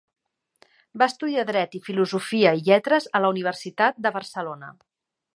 [1.01, 4.71] Va estudiar dret i filosofia i lletres a la Universitat de Barcelona.